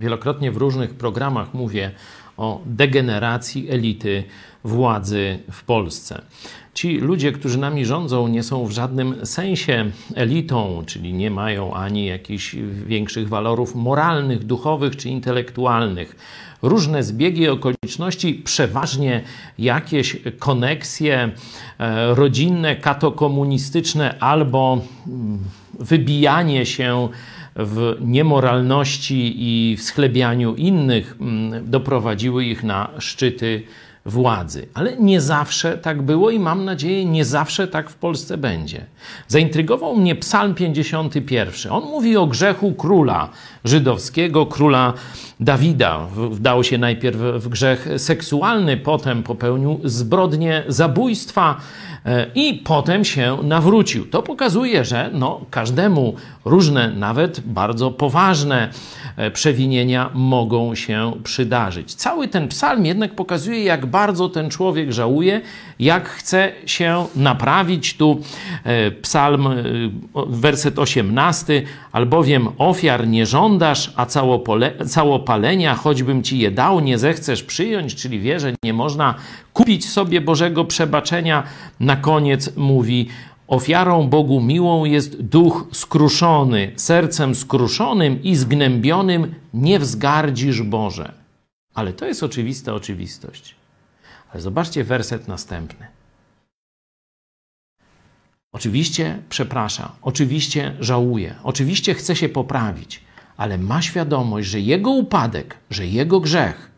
Wielokrotnie 0.00 0.52
w 0.52 0.56
różnych 0.56 0.94
programach 0.94 1.54
mówię 1.54 1.90
o 2.36 2.60
degeneracji 2.66 3.70
elity 3.70 4.24
władzy 4.64 5.38
w 5.52 5.64
Polsce. 5.64 6.22
Ci 6.74 6.98
ludzie, 6.98 7.32
którzy 7.32 7.58
nami 7.58 7.84
rządzą, 7.84 8.28
nie 8.28 8.42
są 8.42 8.66
w 8.66 8.70
żadnym 8.70 9.26
sensie 9.26 9.90
elitą, 10.14 10.82
czyli 10.86 11.12
nie 11.12 11.30
mają 11.30 11.74
ani 11.74 12.06
jakichś 12.06 12.56
większych 12.86 13.28
walorów 13.28 13.74
moralnych, 13.74 14.44
duchowych 14.44 14.96
czy 14.96 15.08
intelektualnych. 15.08 16.16
Różne 16.62 17.02
zbiegi 17.02 17.48
okoliczności, 17.48 18.34
przeważnie 18.34 19.22
jakieś 19.58 20.16
koneksje 20.38 21.30
e, 21.78 22.14
rodzinne, 22.14 22.76
katokomunistyczne 22.76 24.18
albo 24.20 24.80
mm, 25.06 25.38
wybijanie 25.78 26.66
się 26.66 27.08
w 27.64 27.96
niemoralności 28.00 29.34
i 29.36 29.76
w 29.76 29.82
schlebianiu 29.82 30.54
innych 30.54 31.16
mm, 31.20 31.70
doprowadziły 31.70 32.44
ich 32.44 32.62
na 32.62 32.90
szczyty 32.98 33.62
władzy. 34.06 34.66
Ale 34.74 34.96
nie 34.96 35.20
zawsze 35.20 35.78
tak 35.78 36.02
było 36.02 36.30
i 36.30 36.38
mam 36.38 36.64
nadzieję, 36.64 37.04
nie 37.04 37.24
zawsze 37.24 37.68
tak 37.68 37.90
w 37.90 37.94
Polsce 37.94 38.38
będzie. 38.38 38.86
Zaintrygował 39.28 39.96
mnie 39.96 40.14
Psalm 40.14 40.54
51. 40.54 41.72
On 41.72 41.82
mówi 41.82 42.16
o 42.16 42.26
grzechu 42.26 42.72
króla 42.72 43.28
żydowskiego, 43.64 44.46
króla 44.46 44.92
Dawida. 45.40 46.06
Wdał 46.30 46.64
się 46.64 46.78
najpierw 46.78 47.18
w 47.18 47.48
grzech 47.48 47.88
seksualny, 47.96 48.76
potem 48.76 49.22
popełnił 49.22 49.80
zbrodnię 49.84 50.62
zabójstwa 50.68 51.56
e, 52.06 52.26
i 52.34 52.54
potem 52.54 53.04
się 53.04 53.38
nawrócił. 53.42 54.06
To 54.06 54.22
pokazuje, 54.22 54.84
że 54.84 55.10
no, 55.12 55.40
każdemu 55.50 56.14
różne, 56.44 56.90
nawet 56.90 57.40
bardzo 57.40 57.90
poważne 57.90 58.68
e, 59.16 59.30
przewinienia 59.30 60.10
mogą 60.14 60.74
się 60.74 61.12
przydarzyć. 61.24 61.94
Cały 61.94 62.28
ten 62.28 62.48
psalm 62.48 62.86
jednak 62.86 63.14
pokazuje, 63.14 63.64
jak 63.64 63.86
bardzo 63.90 64.28
ten 64.28 64.50
człowiek 64.50 64.92
żałuje, 64.92 65.40
jak 65.78 66.08
chce 66.08 66.52
się 66.66 67.06
naprawić. 67.16 67.96
Tu 67.96 68.20
e, 68.64 68.90
psalm, 68.90 69.48
werset 70.26 70.78
18, 70.78 71.62
albowiem 71.92 72.48
ofiar 72.58 73.08
nie 73.08 73.26
żądasz, 73.26 73.92
a 73.96 74.06
całopalenia, 74.86 75.74
choćbym 75.74 76.22
ci 76.22 76.38
je 76.38 76.50
dał, 76.50 76.80
nie 76.80 76.98
zechcesz 76.98 77.42
przyjąć, 77.42 77.94
czyli 77.94 78.20
wie, 78.20 78.40
że 78.40 78.52
nie 78.64 78.72
można 78.72 79.14
kupić 79.52 79.88
sobie 79.88 80.20
Bożego 80.20 80.64
przebaczenia. 80.64 81.42
Na 81.80 81.96
koniec 81.96 82.56
mówi, 82.56 83.08
Ofiarą 83.50 84.08
Bogu 84.08 84.40
miłą 84.40 84.84
jest 84.84 85.22
duch 85.22 85.66
skruszony, 85.72 86.72
sercem 86.76 87.34
skruszonym 87.34 88.22
i 88.22 88.36
zgnębionym 88.36 89.34
nie 89.54 89.78
wzgardzisz 89.78 90.62
Boże. 90.62 91.12
Ale 91.74 91.92
to 91.92 92.06
jest 92.06 92.22
oczywista 92.22 92.74
oczywistość. 92.74 93.59
Ale 94.32 94.40
zobaczcie 94.40 94.84
werset 94.84 95.28
następny. 95.28 95.86
Oczywiście 98.52 99.22
przeprasza, 99.28 99.92
oczywiście 100.02 100.76
żałuje, 100.80 101.34
oczywiście 101.42 101.94
chce 101.94 102.16
się 102.16 102.28
poprawić, 102.28 103.00
ale 103.36 103.58
ma 103.58 103.82
świadomość, 103.82 104.48
że 104.48 104.60
jego 104.60 104.90
upadek, 104.90 105.56
że 105.70 105.86
jego 105.86 106.20
grzech 106.20 106.70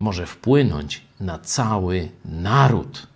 może 0.00 0.26
wpłynąć 0.26 1.00
na 1.20 1.38
cały 1.38 2.08
naród. 2.24 3.06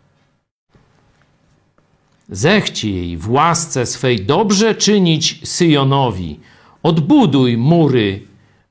Zechci 2.28 2.94
jej 2.94 3.16
w 3.16 3.30
łasce 3.30 3.86
swej 3.86 4.26
dobrze 4.26 4.74
czynić 4.74 5.48
Syjonowi. 5.48 6.40
Odbuduj 6.82 7.56
mury 7.56 8.22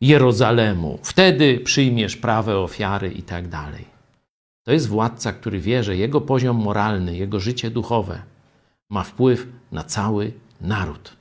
Jerozalemu. 0.01 0.99
Wtedy 1.03 1.59
przyjmiesz 1.59 2.17
prawe 2.17 2.57
ofiary 2.57 3.11
i 3.11 3.23
tak 3.23 3.47
dalej. 3.47 3.96
To 4.67 4.73
jest 4.73 4.87
władca, 4.87 5.33
który 5.33 5.59
wie, 5.59 5.83
że 5.83 5.95
jego 5.95 6.21
poziom 6.21 6.57
moralny, 6.57 7.17
jego 7.17 7.39
życie 7.39 7.71
duchowe 7.71 8.21
ma 8.89 9.03
wpływ 9.03 9.47
na 9.71 9.83
cały 9.83 10.33
naród. 10.61 11.16